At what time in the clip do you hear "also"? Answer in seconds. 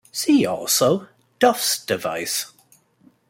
0.47-1.09